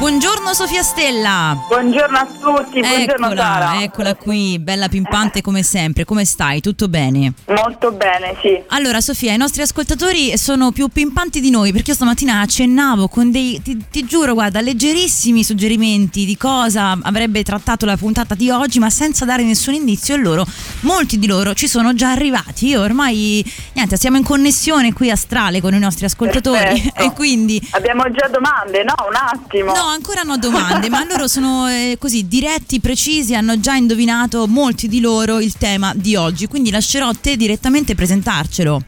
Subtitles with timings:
[0.00, 1.54] Buongiorno Sofia Stella.
[1.68, 3.82] Buongiorno a tutti, buongiorno eccola, Sara.
[3.82, 6.06] Eccola qui, bella pimpante come sempre.
[6.06, 6.62] Come stai?
[6.62, 7.34] Tutto bene?
[7.48, 8.58] Molto bene, sì.
[8.68, 13.30] Allora Sofia, i nostri ascoltatori sono più pimpanti di noi perché io stamattina accennavo con
[13.30, 18.78] dei, ti, ti giuro, guarda, leggerissimi suggerimenti di cosa avrebbe trattato la puntata di oggi,
[18.78, 20.46] ma senza dare nessun indizio e loro,
[20.80, 22.68] molti di loro ci sono già arrivati.
[22.68, 27.02] Io ormai, niente, siamo in connessione qui astrale con i nostri ascoltatori Perfetto.
[27.04, 27.68] e quindi...
[27.72, 28.94] Abbiamo già domande, no?
[29.06, 29.74] Un attimo.
[29.74, 34.88] No, ancora no domande, ma loro sono eh, così diretti, precisi, hanno già indovinato molti
[34.88, 38.82] di loro il tema di oggi, quindi lascerò a te direttamente presentarcelo.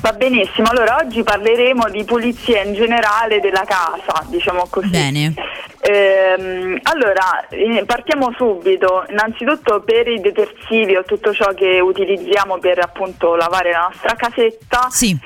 [0.00, 4.88] Va benissimo, allora oggi parleremo di pulizia in generale della casa, diciamo così.
[4.88, 5.34] Bene.
[5.80, 9.04] Ehm, allora, eh, partiamo subito.
[9.10, 14.86] Innanzitutto per i detersivi o tutto ciò che utilizziamo per appunto lavare la nostra casetta,
[14.90, 15.16] Sì.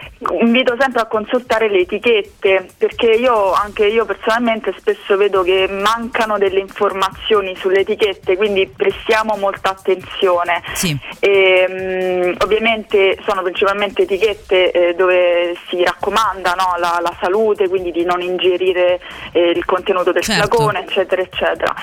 [0.41, 6.39] invito sempre a consultare le etichette perché io, anche io personalmente spesso vedo che mancano
[6.39, 10.63] delle informazioni sulle etichette, quindi prestiamo molta attenzione.
[10.73, 10.97] Sì.
[11.21, 18.05] Ehm, ovviamente sono principalmente etichette eh, dove si raccomanda no, la, la salute, quindi di
[18.05, 19.01] non ingerire
[19.33, 20.23] eh, il contenuto del.
[20.37, 21.75] Flacone, eccetera, eccetera.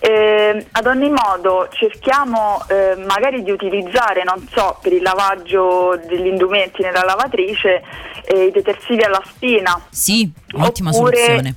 [0.00, 6.26] Ehm, ad ogni modo cerchiamo eh, magari di utilizzare, non so, per il lavaggio degli
[6.26, 7.82] indumenti nella lavatrice,
[8.24, 9.80] eh, i detersivi alla spina.
[9.90, 11.54] Sì, ottima Oppure- soluzione.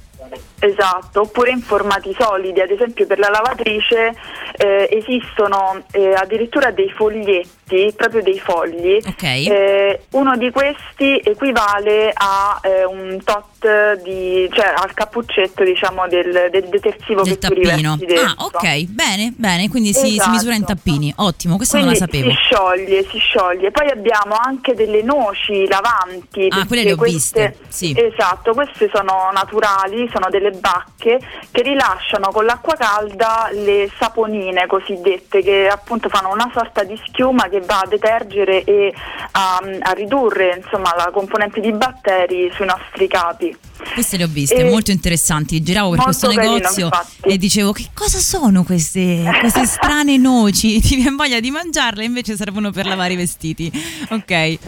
[0.60, 4.14] Esatto, oppure in formati solidi, ad esempio per la lavatrice
[4.56, 7.50] eh, esistono eh, addirittura dei foglietti,
[7.96, 9.00] proprio dei fogli.
[9.06, 9.24] Ok.
[9.24, 16.50] Eh, uno di questi equivale a eh, un tot di, cioè al cappuccetto diciamo del,
[16.52, 17.96] del detersivo Del che tu tappino.
[17.98, 18.26] dentro.
[18.26, 20.30] Ah, ok, bene, bene, quindi si, si Esatto.
[20.32, 21.14] misura in tappini.
[21.18, 22.30] Ottimo, questo Quindi non la sapevo.
[22.32, 23.72] si scioglie, si scioglie.
[23.72, 26.48] Poi abbiamo anche delle noci lavanti.
[26.50, 27.96] Ah, quelle le ho queste- viste, sì.
[27.98, 31.20] Esatto, queste sono naturali, sono delle bacche
[31.52, 37.48] che rilasciano con l'acqua calda le saponine cosiddette, che appunto fanno una sorta di schiuma
[37.54, 38.94] che va a detergere e
[39.32, 43.56] a, a ridurre insomma, la componente di batteri sui nostri capi.
[43.94, 45.62] Queste le ho viste, E- molto interessanti.
[45.62, 47.30] Giravo per questo carino, negozio infatti.
[47.30, 50.80] e dicevo che cosa sono queste, queste strane noci?
[50.82, 53.72] Ti viene voglia di mangiarle, invece servono per lavare i vestiti.
[54.10, 54.60] Ok.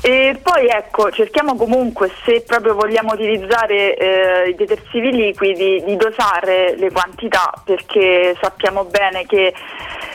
[0.00, 6.76] E poi ecco, cerchiamo comunque, se proprio vogliamo utilizzare eh, i detersivi liquidi, di dosare
[6.76, 9.52] le quantità perché sappiamo bene che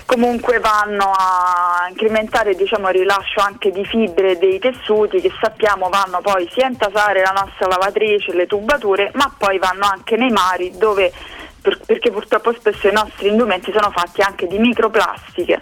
[0.05, 6.19] comunque vanno a incrementare diciamo, il rilascio anche di fibre dei tessuti che sappiamo vanno
[6.21, 10.71] poi sia a intasare la nostra lavatrice, le tubature, ma poi vanno anche nei mari
[10.77, 11.11] dove
[11.61, 15.59] per- perché purtroppo spesso i nostri indumenti sono fatti anche di microplastiche.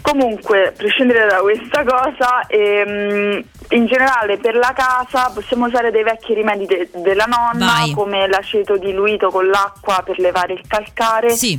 [0.00, 6.02] Comunque, a prescindere da questa cosa, ehm, in generale per la casa possiamo usare dei
[6.04, 7.92] vecchi rimedi de- della nonna, Vai.
[7.92, 11.30] come l'aceto diluito con l'acqua per levare il calcare.
[11.30, 11.58] Sì.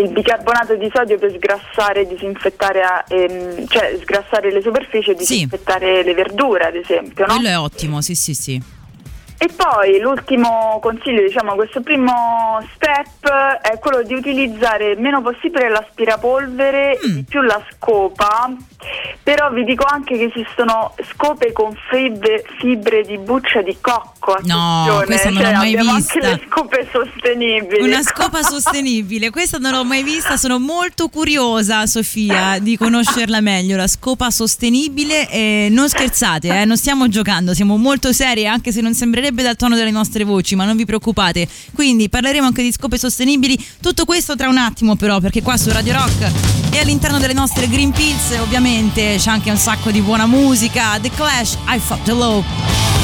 [0.00, 5.34] Il bicarbonato di sodio per sgrassare disinfettare, ehm, cioè sgrassare le superfici e Sì.
[5.34, 7.26] disinfettare le verdure, ad esempio.
[7.26, 7.34] no?
[7.34, 8.62] Quello è ottimo, sì, sì, sì.
[9.42, 13.26] E poi l'ultimo consiglio, diciamo, questo primo step
[13.62, 17.12] è quello di utilizzare il meno possibile l'aspirapolvere, Mm.
[17.14, 18.52] di più la scopa,
[19.22, 24.36] però vi dico anche che esistono scope con fibre, fibre di buccia di cocco.
[24.42, 25.92] No, questa non cioè l'ho mai vista.
[25.94, 27.82] anche le scope sostenibili.
[27.82, 33.76] Una scopa sostenibile, questa non l'ho mai vista, sono molto curiosa Sofia di conoscerla meglio,
[33.76, 38.82] la scopa sostenibile e non scherzate, eh, non stiamo giocando, siamo molto serie anche se
[38.82, 42.72] non sembrerebbe dal tono delle nostre voci, ma non vi preoccupate, quindi parleremo anche di
[42.72, 46.30] scope sostenibili, tutto questo tra un attimo però perché qua su Radio Rock
[46.70, 51.10] e all'interno delle nostre Green Pills ovviamente c'è anche un sacco di buona musica, The
[51.10, 52.99] Clash, I Fucked the Low.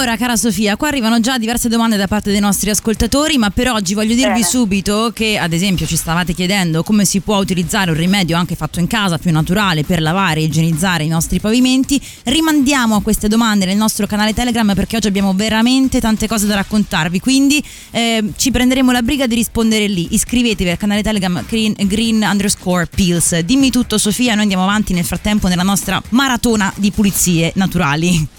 [0.00, 3.68] Allora, cara Sofia, qua arrivano già diverse domande da parte dei nostri ascoltatori, ma per
[3.68, 4.44] oggi voglio dirvi Bene.
[4.44, 8.80] subito che, ad esempio, ci stavate chiedendo come si può utilizzare un rimedio anche fatto
[8.80, 12.00] in casa, più naturale, per lavare e igienizzare i nostri pavimenti.
[12.24, 16.54] Rimandiamo a queste domande nel nostro canale Telegram perché oggi abbiamo veramente tante cose da
[16.54, 20.14] raccontarvi, quindi eh, ci prenderemo la briga di rispondere lì.
[20.14, 23.38] Iscrivetevi al canale Telegram green, green underscore pills.
[23.40, 28.38] Dimmi tutto, Sofia, noi andiamo avanti nel frattempo nella nostra maratona di pulizie naturali.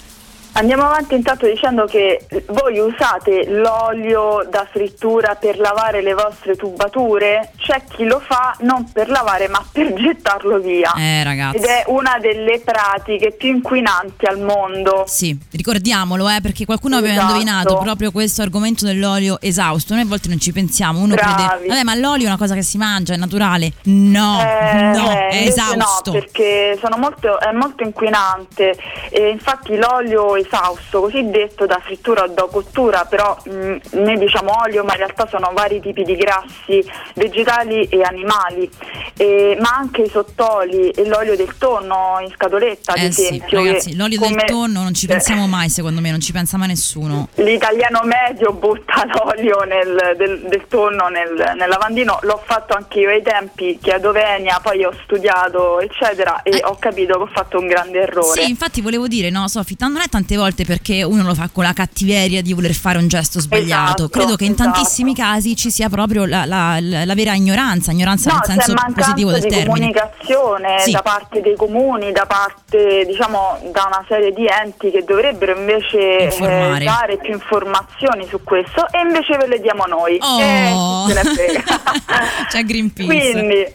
[0.54, 7.52] Andiamo avanti intanto dicendo che voi usate l'olio da frittura per lavare le vostre tubature?
[7.56, 10.92] C'è chi lo fa non per lavare ma per gettarlo via.
[10.98, 11.56] Eh, ragazzi.
[11.56, 15.04] Ed è una delle pratiche più inquinanti al mondo.
[15.06, 17.28] Sì, ricordiamolo eh, perché qualcuno aveva Esatto.
[17.32, 19.94] indovinato proprio questo argomento dell'olio esausto.
[19.94, 21.46] Noi a volte non ci pensiamo, uno Bravi.
[21.46, 23.72] crede, vabbè ma l'olio è una cosa che si mangia, è naturale.
[23.84, 26.12] No, Eh, no, eh, è esausto.
[26.12, 28.76] No, perché sono molto, è molto inquinante.
[29.08, 34.84] E infatti l'olio esausto, cosiddetto da frittura o da cottura, però mh, noi diciamo olio,
[34.84, 36.84] ma in realtà sono vari tipi di grassi
[37.14, 38.68] vegetali e animali,
[39.16, 43.62] E- ma anche i sottoli e l'olio del tonno in scatoletta, ad Eh sì, esempio.
[43.62, 46.56] ragazzi, che l'olio come- del tonno non ci pensiamo mai, secondo me, non ci pensa
[46.56, 47.28] mai nessuno.
[47.34, 53.10] L'italiano medio butta l'olio nel- del, del tonno nel, nel lavandino, l'ho fatto anche io
[53.10, 56.60] ai tempi, chiedo venia, poi ho studiato eccetera e Eh.
[56.64, 58.42] ho capito che ho fatto un grande errore.
[58.42, 59.44] Sì, infatti volevo dire, no,
[59.76, 62.98] tan- non è tante volte perché uno lo fa con la cattiveria di voler fare
[62.98, 64.04] un gesto sbagliato.
[64.04, 64.70] Esatto, Credo che in esatto.
[64.72, 68.74] tantissimi casi ci sia proprio la, la- la- la vera ignoranza, ignoranza No, nel senso
[68.94, 69.68] positivo del di termine.
[69.92, 70.90] comunicazione Sì.
[70.92, 76.28] da parte dei comuni, da parte diciamo da una serie di enti che dovrebbero invece
[76.28, 80.18] eh, dare più informazioni su questo e invece ve le diamo noi.
[80.20, 80.40] Oh.
[80.40, 80.70] Eh.
[82.48, 83.32] C'è Greenpeace.
[83.32, 83.66] Quindi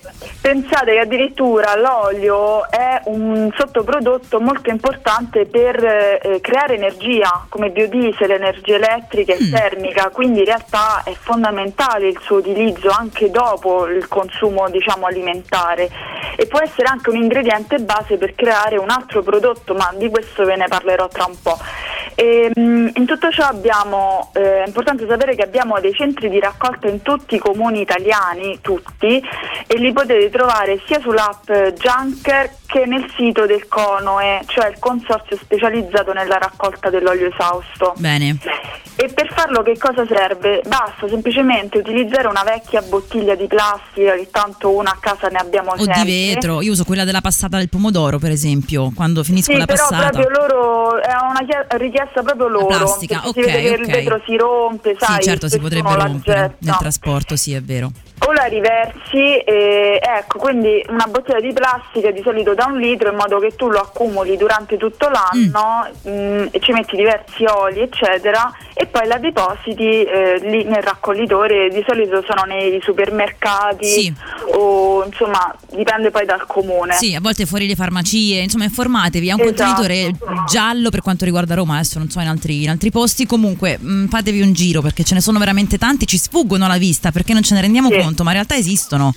[0.41, 8.31] pensate che addirittura l'olio è un sottoprodotto molto importante per eh, creare energia come biodiesel,
[8.31, 9.37] energia elettrica Mm.
[9.37, 15.05] e termica, quindi in realtà è fondamentale il suo utilizzo anche dopo il consumo diciamo
[15.07, 15.89] alimentare
[16.37, 20.45] e può essere anche un ingrediente base per creare un altro prodotto, ma di questo
[20.45, 21.57] ve ne parlerò tra un po'.
[22.15, 26.39] E, mm, in tutto ciò abbiamo, eh, è importante sapere che abbiamo dei centri di
[26.39, 29.21] raccolta in tutti i comuni italiani, tutti,
[29.67, 35.37] e li potete trovare sia sull'app Junker che nel sito del CONOE, cioè il consorzio
[35.37, 37.93] specializzato nella raccolta dell'olio esausto.
[37.97, 38.37] Bene.
[38.99, 40.61] E per farlo che cosa serve?
[40.65, 45.71] Basta semplicemente utilizzare una vecchia bottiglia di plastica, che tanto una a casa ne abbiamo
[45.71, 46.01] O sempre.
[46.03, 49.65] di vetro, io uso quella della passata del pomodoro, per esempio, quando finisco Sì, la
[49.65, 50.09] però passata.
[50.09, 52.65] proprio loro è una chie- richiesta proprio loro.
[52.65, 53.79] plastica, perché ok, si vede che ok.
[53.79, 56.55] il vetro si rompe, sai, sì, certo, si potrebbe la rompere getta.
[56.59, 57.91] nel trasporto, sì, è vero.
[58.27, 63.09] O la riversi, e, ecco, quindi una bottiglia di plastica di solito da un litro
[63.09, 66.11] in modo che tu lo accumuli durante tutto l'anno Mm.
[66.11, 71.69] mh, e ci metti diversi oli, eccetera, e poi la depositi eh, lì nel raccoglitore,
[71.69, 74.13] di solito sono nei supermercati Sì.
[74.53, 76.93] o insomma dipende poi dal comune.
[76.95, 79.55] Sì, a volte fuori le farmacie, insomma informatevi, è un Esatto.
[79.73, 80.11] contenitore
[80.47, 84.07] giallo per quanto riguarda Roma, adesso non so in altri, in altri posti, comunque mh,
[84.07, 87.41] fatevi un giro perché ce ne sono veramente tanti, ci sfuggono alla vista perché non
[87.43, 87.97] ce ne rendiamo Sì.
[87.99, 89.13] conto, ma in realtà esistono.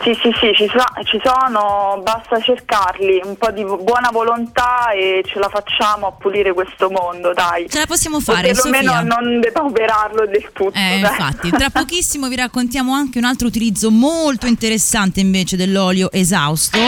[0.00, 5.24] Sì, sì, sì, ci, so- ci sono, basta cercarli, un po' di buona volontà e
[5.26, 7.68] ce la facciamo a pulire questo mondo, dai.
[7.68, 9.02] Ce la possiamo O fare, perlomeno Sofia.
[9.02, 10.78] non depauperarlo del tutto.
[10.78, 16.78] Eh, infatti, tra pochissimo vi raccontiamo anche un altro utilizzo molto interessante invece dell'olio esausto.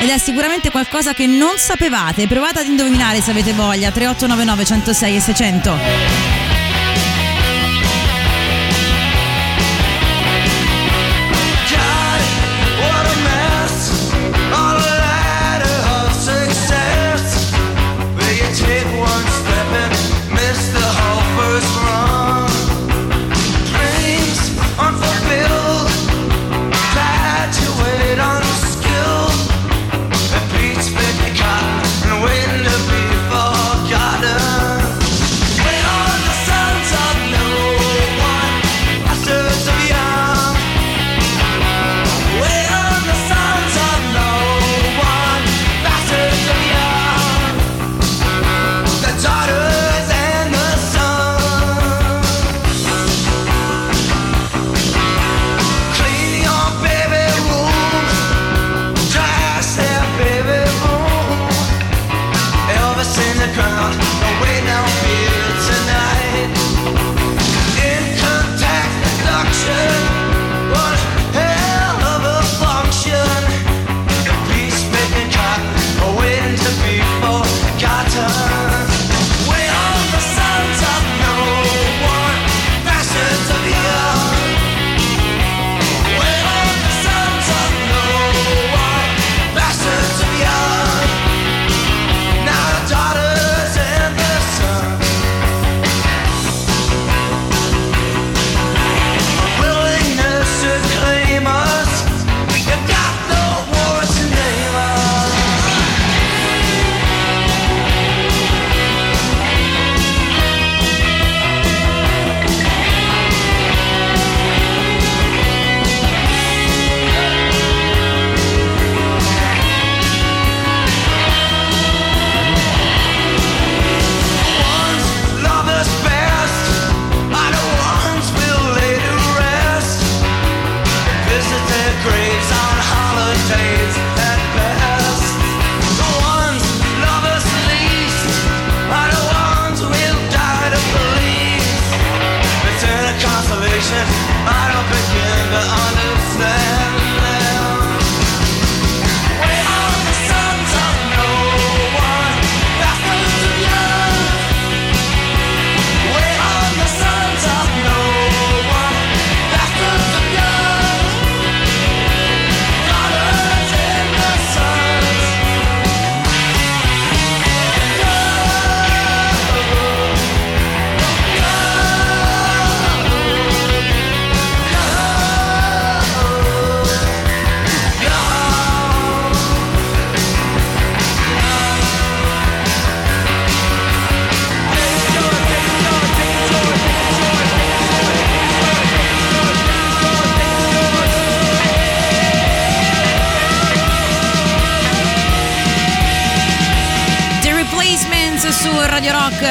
[0.00, 2.28] Ed è sicuramente qualcosa che non sapevate.
[2.28, 3.90] Provate ad indovinare se avete voglia.
[3.90, 6.49] 3899 106 e 600.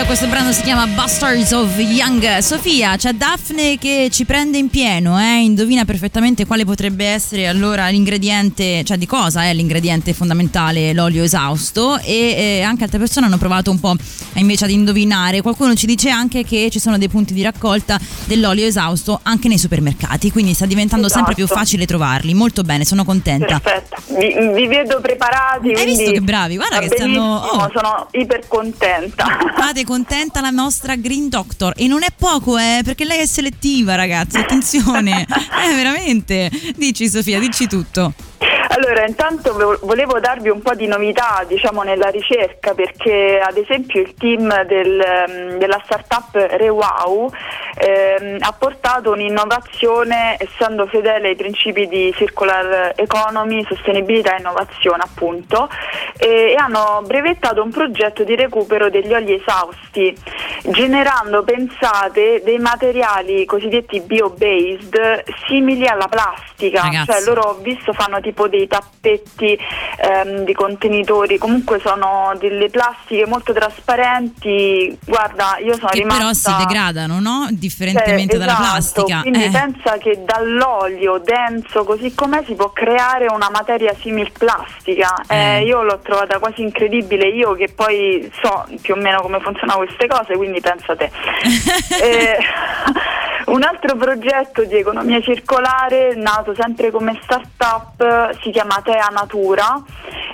[0.10, 2.40] Questo brano si chiama Bastards of Young.
[2.40, 5.44] Sofia, c'è Daphne che ci prende in pieno, eh?
[5.44, 12.00] indovina perfettamente quale potrebbe essere allora l'ingrediente, cioè di cosa è l'ingrediente fondamentale, l'olio esausto
[12.00, 13.94] e eh, anche altre persone hanno provato un po'
[14.34, 15.42] invece ad indovinare.
[15.42, 19.60] Qualcuno ci dice anche che ci sono dei punti di raccolta dell'olio esausto anche nei
[19.60, 21.26] supermercati, quindi sta diventando Esatto.
[21.26, 22.34] sempre più facile trovarli.
[22.34, 23.60] Molto bene, sono contenta.
[23.60, 25.72] Perfetto, vi, vi vedo preparati.
[25.72, 26.56] Hai visto che bravi?
[26.56, 27.70] Guarda che stanno- oh.
[27.72, 29.28] Sono iper contenta.
[29.56, 31.74] Fate contenta la nostra Green Doctor.
[31.76, 37.38] E non è poco eh, perché lei è selettiva ragazzi, attenzione, eh veramente, dici Sofia,
[37.38, 38.14] dici tutto.
[38.72, 44.00] Allora, intanto vo- volevo darvi un po' di novità, diciamo, nella ricerca, perché ad esempio
[44.00, 47.32] il team del, ehm, della startup ReWow
[47.78, 55.68] ehm, ha portato un'innovazione essendo fedele ai principi di circular economy, sostenibilità e innovazione, appunto,
[56.18, 60.16] e, e hanno brevettato un progetto di recupero degli oli esausti,
[60.66, 66.84] generando, pensate, dei materiali cosiddetti bio-based simili alla plastica.
[66.84, 67.12] Ragazzi.
[67.12, 69.58] Cioè, loro ho visto fanno tipo dei tappetti
[69.98, 74.98] ehm, di contenitori, comunque sono delle plastiche molto trasparenti.
[75.06, 77.48] Guarda, io sono Che rimasta però si degradano, no?
[77.52, 79.22] Differentemente Cioè, dalla esatto, plastica.
[79.22, 85.16] Quindi Eh, pensa che dall'olio denso così com'è si può creare una materia simil plastica.
[85.28, 85.58] Eh.
[85.58, 89.80] Eh, io l'ho trovata quasi incredibile, io che poi so più o meno come funzionano
[89.86, 91.10] queste cose, quindi pensa te.
[92.00, 92.38] Eh,
[93.48, 99.82] un altro progetto di economia circolare nato sempre come start-up si chiama Tea Natura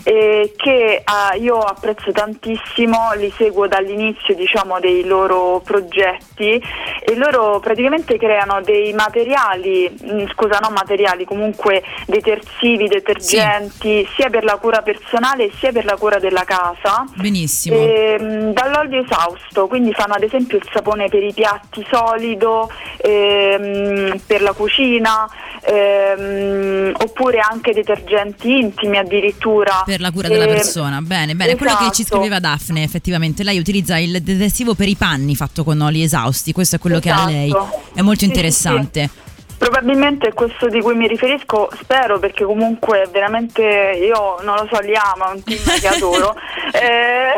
[0.04, 6.62] eh, che eh, io apprezzo tantissimo, li seguo dall'inizio diciamo, dei loro progetti
[7.08, 14.44] e loro praticamente creano dei materiali, mh, scusa non materiali, comunque detersivi, detergenti sia per
[14.44, 17.06] la cura personale sia per la cura della casa.
[17.16, 17.76] benissimo.
[17.78, 24.42] Ehm, dall'olio esausto, quindi fanno ad esempio il sapone per i piatti solido, ehm, per
[24.42, 25.28] la cucina,
[25.62, 29.84] ehm, oppure anche detergenti intimi addirittura.
[29.86, 31.56] Per la cura della persona, bene, bene.
[31.56, 32.18] Quello che ci esatto.
[32.18, 36.78] scriveva Daphne, effettivamente, lei utilizza il detersivo per i panni fatto con oli esausti, questo
[36.78, 37.32] è quello che ha Esatto.
[37.32, 37.56] lei,
[37.94, 39.10] è molto Sì, interessante.
[39.14, 39.24] sì.
[39.58, 44.80] Probabilmente è questo di cui mi riferisco, spero perché comunque veramente io non lo so,
[44.82, 46.36] li amo, è un team che adoro.
[46.76, 47.32] Eh,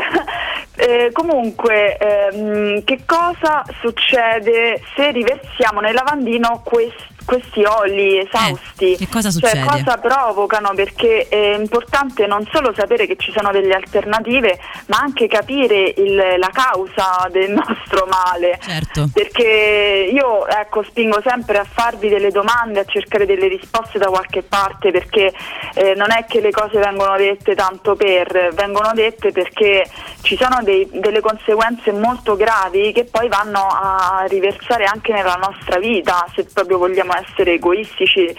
[0.78, 8.94] eh, comunque, ehm, che cosa succede se riversiamo nel lavandino questi questi oli esausti.
[8.94, 9.66] Eh, che cosa Cioè, succede?
[9.84, 10.72] cosa provocano?
[10.74, 14.58] Perché è importante non solo sapere che ci sono delle alternative,
[14.88, 18.58] ma anche capire il- la causa del nostro male.
[18.62, 19.10] Certo.
[19.14, 24.42] Perché io ecco, spingo sempre a farvi delle domande, a cercare delle risposte da qualche
[24.44, 25.34] parte, perché
[25.74, 29.86] eh, non è che le cose vengono dette tanto per, vengono dette perché
[30.22, 35.78] ci sono dei- delle conseguenze molto gravi che poi vanno a riversare anche nella nostra
[35.78, 38.34] vita, se proprio vogliamo essere egoistici,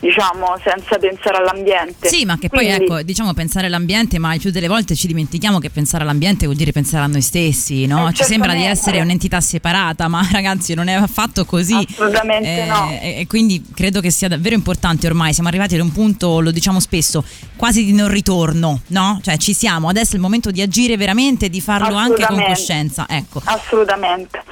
[0.00, 2.08] diciamo, senza pensare all'ambiente.
[2.08, 5.06] Sì, ma che poi Quindi- ecco, diciamo pensare all'ambiente, ma il più delle volte ci
[5.06, 8.08] dimentichiamo che pensare all'ambiente vuol dire pensare a noi stessi, no?
[8.08, 11.74] Eh, ci sembra di essere un'entità separata, ma ragazzi non è affatto così.
[11.74, 12.90] Assolutamente Eh, no.
[13.00, 16.80] E, quindi credo che sia davvero importante ormai, siamo arrivati ad un punto, lo diciamo
[16.80, 17.24] spesso,
[17.56, 19.20] quasi di non ritorno, no?
[19.22, 22.42] Cioè ci siamo, adesso è il momento di agire veramente e di farlo anche con
[22.44, 23.40] coscienza, ecco.
[23.44, 24.42] Assolutamente.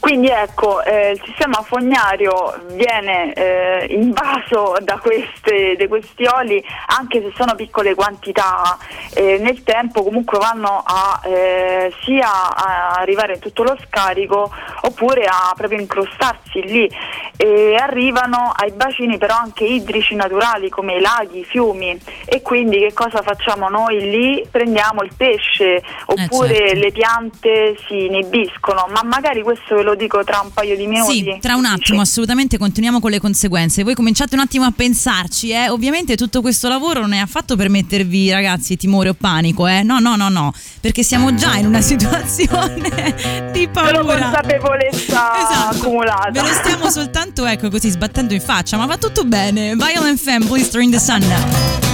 [0.00, 7.20] Quindi ecco, eh, il sistema fognario viene eh, invaso da, queste, da questi oli, anche
[7.20, 8.78] se sono piccole quantità,
[9.14, 14.50] eh, nel tempo comunque vanno a eh, sia a arrivare in tutto lo scarico
[14.82, 16.90] oppure a proprio incrostarsi lì
[17.36, 22.78] e arrivano ai bacini però anche idrici naturali come i laghi, i fiumi e quindi
[22.78, 24.46] che cosa facciamo noi lì?
[24.50, 26.78] Prendiamo il pesce oppure certo.
[26.78, 31.12] le piante si inibiscono, ma magari questo ve lo dico tra un paio di minuti.
[31.12, 33.82] Sì, tra un attimo, assolutamente continuiamo con le conseguenze.
[33.82, 35.68] Voi cominciate un attimo a pensarci, eh.
[35.68, 39.82] Ovviamente tutto questo lavoro non è affatto per mettervi, ragazzi, timore o panico, eh.
[39.82, 44.30] No, no, no, no, perché siamo già in una situazione di Solo paura.
[44.30, 44.98] consapevolezza
[45.40, 45.76] Esatto.
[45.76, 46.30] accumulata.
[46.30, 49.74] Ve lo stiamo soltanto, ecco, così sbattendo in faccia, ma va tutto bene.
[49.74, 51.89] Violent Femme, Blister in the Sun.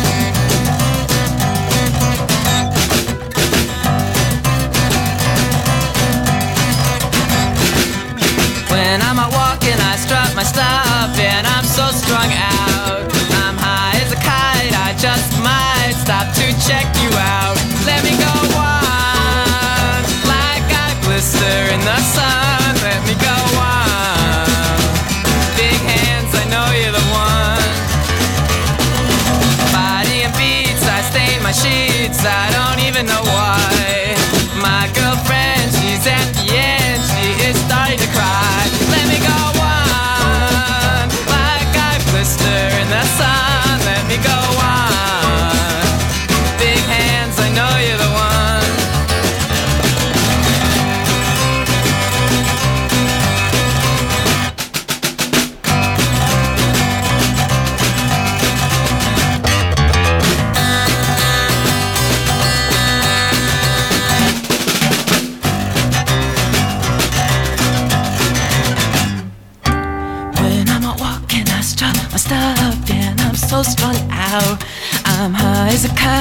[8.86, 13.02] When I'm out walking, I strut my stuff, and I'm so strung out.
[13.42, 17.58] I'm high as a kite, I just might stop to check you out.
[17.82, 19.98] Let me go on,
[20.30, 22.78] like I blister in the sun.
[22.86, 24.78] Let me go on.
[25.58, 27.66] Big hands, I know you're the one.
[29.74, 33.35] Body and beats, I stain my sheets, I don't even know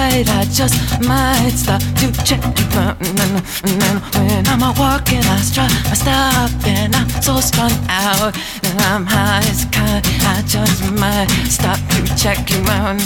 [0.05, 2.41] I just might stop to check
[2.71, 8.37] then When I'm walking, I strut my stuff and I'm so strung out.
[8.63, 13.01] And I'm high as kite, I just might stop to check you out.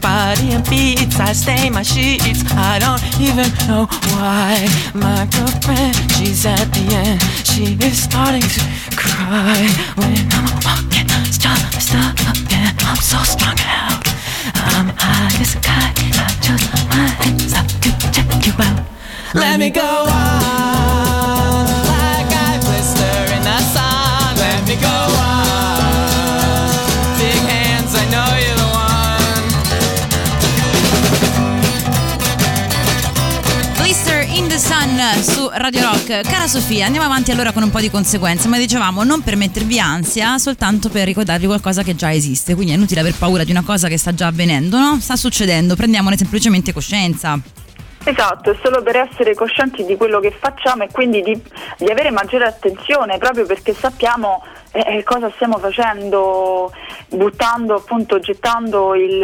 [0.00, 2.44] Body and beats, I stain my sheets.
[2.52, 3.86] I don't even know
[4.16, 4.66] why.
[4.94, 7.20] My girlfriend, she's at the end.
[7.44, 8.62] She is starting to
[8.96, 11.08] cry when I'm walking.
[11.30, 12.16] Stop, stop,
[12.52, 14.19] and I'm so strung out.
[14.54, 15.98] I'm high as a kite.
[16.14, 17.18] I just might
[17.82, 18.86] to check you out.
[19.34, 20.29] Let me go on
[35.22, 36.22] su Radio Rock.
[36.22, 39.78] Cara Sofia, andiamo avanti allora con un po' di conseguenze, ma dicevamo non per mettervi
[39.78, 43.62] ansia, soltanto per ricordarvi qualcosa che già esiste, quindi è inutile aver paura di una
[43.62, 44.98] cosa che sta già avvenendo, no?
[45.00, 47.38] Sta succedendo, prendiamone semplicemente coscienza.
[48.02, 51.38] Esatto, è solo per essere coscienti di quello che facciamo e quindi di,
[51.78, 56.72] di avere maggiore attenzione, proprio perché sappiamo eh, eh, cosa stiamo facendo,
[57.08, 59.18] buttando appunto, gettando il-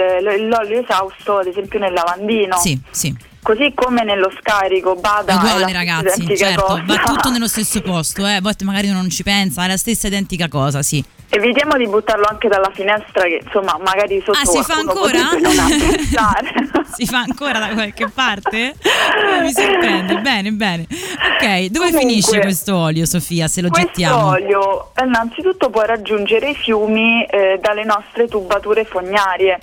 [0.48, 2.58] l'olio esausto ad esempio nel lavandino.
[2.58, 3.16] Sì, sì.
[3.46, 6.82] Così come nello scarico, bada è Uguale ragazzi, certo, cosa.
[6.84, 8.34] va tutto nello stesso posto, eh.
[8.34, 11.02] a volte magari uno non ci pensa, è la stessa identica cosa, sì.
[11.28, 15.30] Evitiamo di buttarlo anche dalla finestra che insomma magari sotto Ah, si fa ancora?
[15.30, 15.54] non.
[16.94, 18.74] si fa ancora da qualche parte?
[19.42, 20.86] Mi sorprende, bene, bene.
[20.88, 24.26] Ok, dove Comunque, finisce questo olio, Sofia, se lo Questo gettiamo?
[24.28, 29.58] olio eh, innanzitutto può raggiungere i fiumi eh, dalle nostre tubature fognarie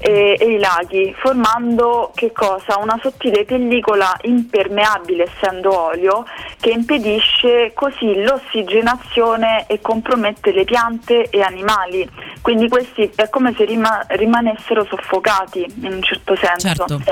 [0.00, 2.78] eh, e i laghi, formando che cosa?
[2.78, 6.24] Una sottile pellicola impermeabile, essendo olio,
[6.60, 12.08] che impedisce così l'ossigenazione e compromette le piante e animali.
[12.40, 16.63] Quindi questi è come se rima- rimanessero soffocati in un certo senso.
[16.68, 17.02] Certo.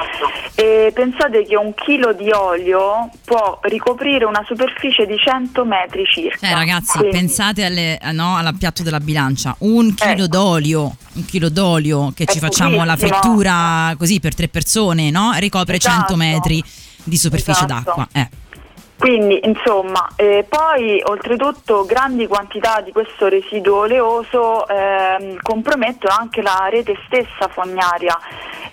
[0.55, 6.49] E pensate che un chilo di olio può ricoprire una superficie di 100 metri circa.
[6.49, 9.55] Eh, ragazzi, Quindi- pensate alle, eh, no, al piatto della bilancia.
[9.61, 10.27] Un chilo Ecco.
[10.29, 13.19] d'olio, un chilo d'olio che È ci facciamo la pochissimo.
[13.19, 15.33] frittura così per tre persone, no?
[15.39, 16.15] Ricopre Esatto.
[16.15, 16.63] 100 metri
[17.05, 17.73] di superficie Esatto.
[17.85, 18.09] d'acqua.
[18.13, 18.29] Eh.
[19.03, 26.69] Quindi, insomma, eh, poi oltretutto grandi quantità di questo residuo oleoso ehm, compromettono anche la
[26.71, 28.17] rete stessa fognaria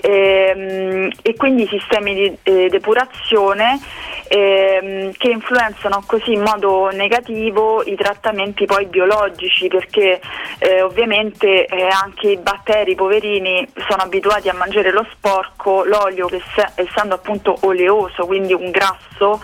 [0.02, 3.80] ehm, e quindi i sistemi di eh, depurazione
[4.28, 10.22] ehm, che influenzano così in modo negativo i trattamenti poi biologici perché
[10.60, 16.40] eh, ovviamente eh, anche i batteri poverini sono abituati a mangiare lo sporco, l'olio che
[16.54, 19.42] se- essendo appunto oleoso, quindi un grasso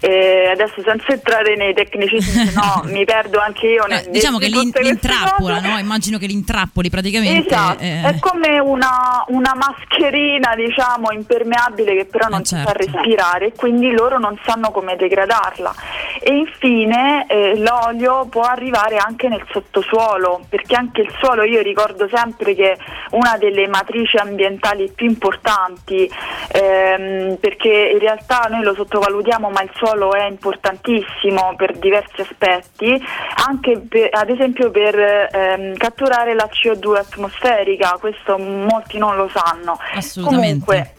[0.00, 0.19] eh,
[0.50, 3.84] adesso senza entrare nei tecnicismi, no mi perdo anche io.
[3.86, 5.68] nel Eh, diciamo che l'intrappola, cose.
[5.68, 5.78] no?
[5.78, 7.46] Immagino che l'intrappoli praticamente.
[7.48, 12.64] Esatto, eh, è come una, una mascherina diciamo impermeabile che però non Eh, si fa
[12.72, 12.84] certo.
[12.84, 15.74] respirare e quindi loro non sanno come degradarla
[16.20, 22.08] e infine eh, l'olio può arrivare anche nel sottosuolo perché anche il suolo io ricordo
[22.12, 22.76] sempre che
[23.12, 26.08] una delle matrici ambientali più importanti
[26.52, 33.02] ehm, perché in realtà noi lo sottovalutiamo ma il suolo è importantissimo per diversi aspetti
[33.46, 39.78] anche per- ad esempio per ehm, catturare la CO2 atmosferica questo molti non lo sanno
[39.94, 40.64] Assolutamente.
[40.64, 40.94] comunque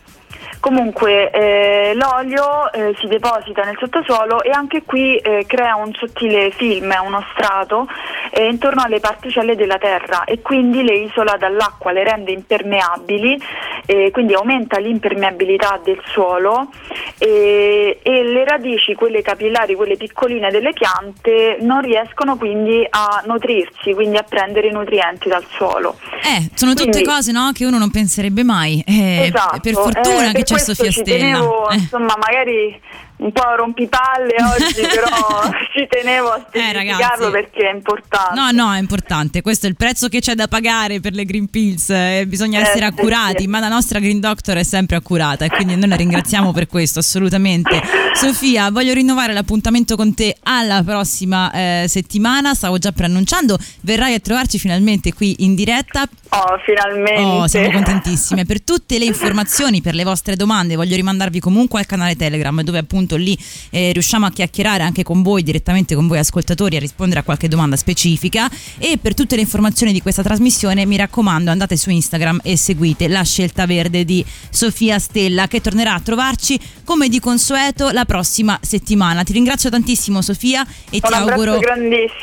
[0.60, 6.51] Comunque eh, l'olio eh, si deposita nel sottosuolo e anche qui eh, crea un sottile
[6.51, 7.88] film, uno strato
[8.32, 13.41] eh, intorno alle particelle della terra e quindi le isola dall'acqua, le rende impermeabili,
[13.88, 16.69] eh, quindi aumenta l'impermeabilità del suolo
[17.17, 23.93] e, e le radici, quelle capillari, quelle piccoline delle piante, non riescono quindi a nutrirsi,
[23.93, 25.97] quindi a prendere i nutrienti dal suolo.
[26.23, 28.84] eh, sono tutte Quindi- cose no, che uno non penserebbe mai.
[28.88, 31.06] Eh, Esatto, Per fortuna eh, che c'è Sofia Stella.
[31.17, 31.76] tenevo, Eh.
[31.76, 32.80] insomma, magari
[33.22, 35.08] un po' rompipalle oggi, però
[35.74, 37.32] ci tenevo a specificarlo ragazzi.
[37.32, 38.34] perché è importante.
[38.40, 39.42] No, no, è importante.
[39.42, 41.90] Questo è il prezzo che c'è da pagare per le Green Pills.
[41.92, 43.48] eh, bisogna Eh, essere accurati, sì.
[43.48, 47.00] ma la nostra Green Doctor è sempre accurata e quindi noi la ringraziamo per questo,
[47.00, 47.80] assolutamente.
[48.14, 52.54] Sofia, voglio rinnovare l'appuntamento con te alla prossima eh, settimana.
[52.56, 56.08] Stavo già preannunciando, verrai a trovarci finalmente qui in diretta.
[56.30, 57.22] Oh, finalmente.
[57.22, 58.46] Oh, siamo contentissime.
[58.46, 62.78] Per tutte le informazioni, per le vostre domande, voglio rimandarvi comunque al canale Telegram, dove
[62.80, 63.38] appunto lì
[63.69, 67.47] eh, riusciamo a chiacchierare anche con voi, direttamente con voi ascoltatori, a rispondere a qualche
[67.47, 68.50] domanda specifica.
[68.78, 73.08] E per tutte le informazioni di questa trasmissione, mi raccomando, andate su Instagram e seguite
[73.08, 78.58] la scelta verde di Sofia Stella, che tornerà a trovarci come di consueto la prossima
[78.62, 79.24] settimana.
[79.24, 81.60] Ti ringrazio tantissimo, Sofia, e Un ti auguro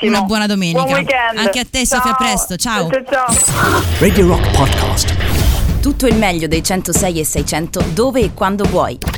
[0.03, 0.83] una buona domenica.
[0.83, 1.39] Buon weekend.
[1.39, 2.17] Anche a te, Sofia, a Ciao.
[2.17, 2.57] presto.
[2.57, 2.89] Ciao.
[2.91, 3.05] ciao.
[3.05, 3.83] ciao.
[3.99, 5.15] Radio Rock Podcast.
[5.81, 9.18] Tutto il meglio dei 106 e 600 dove e quando vuoi.